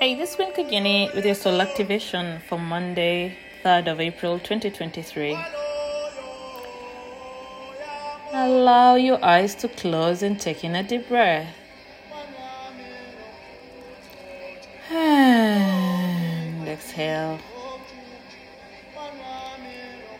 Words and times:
Hey, 0.00 0.16
this 0.16 0.30
is 0.30 0.36
Queen 0.36 0.52
Kagini 0.52 1.14
with 1.14 1.24
your 1.24 1.36
soul 1.36 1.62
activation 1.62 2.40
for 2.48 2.58
Monday, 2.58 3.38
3rd 3.62 3.92
of 3.92 4.00
April 4.00 4.40
2023. 4.40 5.38
Allow 8.32 8.96
your 8.96 9.24
eyes 9.24 9.54
to 9.54 9.68
close 9.68 10.24
and 10.24 10.40
take 10.40 10.64
in 10.64 10.74
a 10.74 10.82
deep 10.82 11.08
breath. 11.08 11.54
And 14.90 16.68
exhale. 16.68 17.38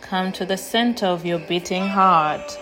Come 0.00 0.32
to 0.32 0.44
the 0.44 0.56
center 0.56 1.06
of 1.06 1.24
your 1.24 1.38
beating 1.38 1.86
heart. 1.86 2.58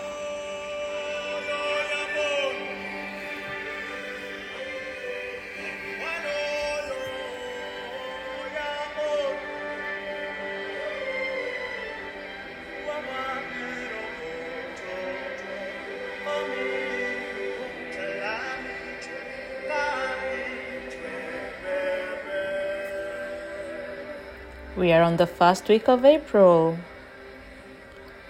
We 24.79 24.93
are 24.93 25.01
on 25.01 25.17
the 25.17 25.27
first 25.27 25.67
week 25.67 25.89
of 25.89 26.05
April. 26.05 26.77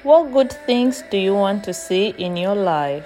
What 0.02 0.34
good 0.34 0.52
things 0.66 1.04
do 1.12 1.18
you 1.20 1.36
want 1.36 1.64
to 1.66 1.76
see 1.76 2.08
in 2.18 2.38
your 2.38 2.56
life? 2.56 3.06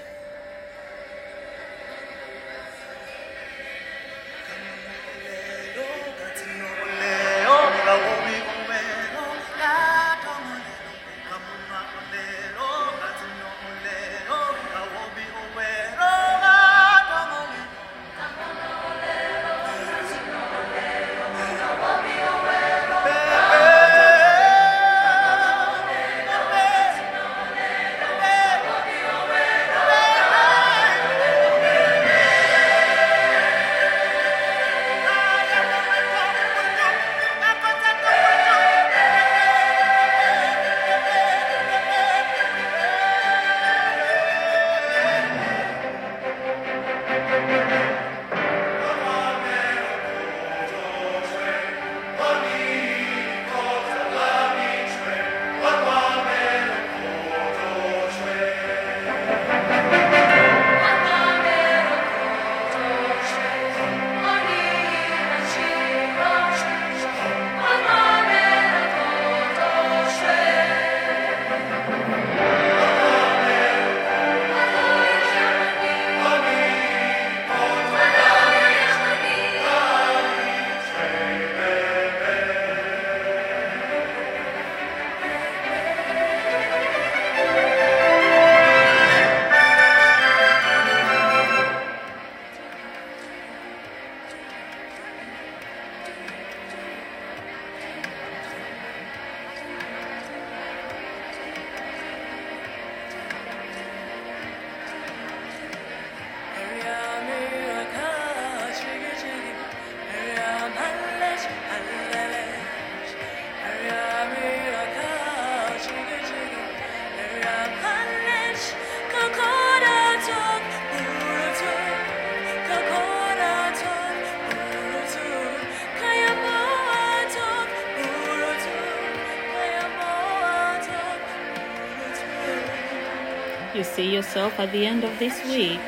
You 133.74 133.84
see 133.84 134.14
yourself 134.14 134.60
at 134.60 134.72
the 134.72 134.86
end 134.86 135.04
of 135.04 135.18
this 135.18 135.44
week. 135.46 135.80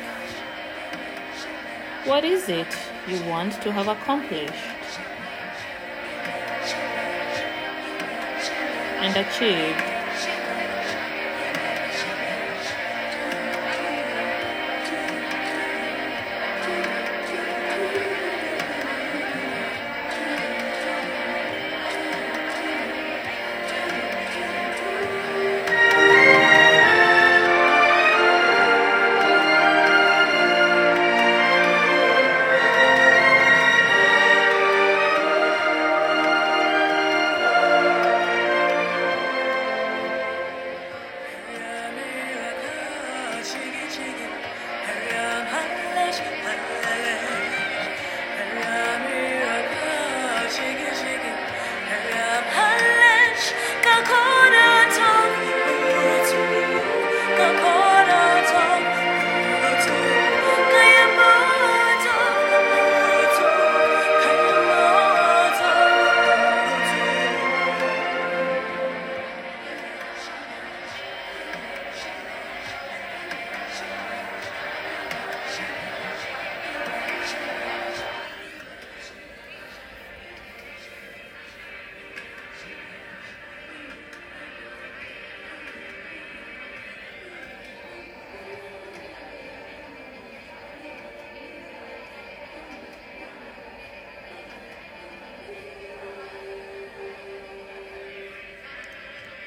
What 2.05 2.25
is 2.25 2.49
it 2.49 2.67
you 3.07 3.23
want 3.25 3.61
to 3.61 3.71
have 3.71 3.87
accomplished 3.87 4.53
and 9.03 9.15
achieved? 9.15 10.54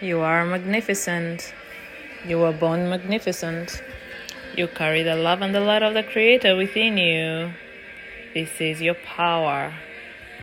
You 0.01 0.21
are 0.21 0.47
magnificent. 0.47 1.53
You 2.25 2.39
were 2.39 2.53
born 2.53 2.89
magnificent. 2.89 3.83
You 4.57 4.69
carry 4.69 5.03
the 5.03 5.17
love 5.17 5.43
and 5.43 5.53
the 5.53 5.59
light 5.59 5.83
of 5.83 5.95
the 5.95 6.05
Creator 6.05 6.55
within 6.55 6.97
you. 6.97 7.53
This 8.33 8.61
is 8.61 8.81
your 8.81 8.95
power. 8.95 9.75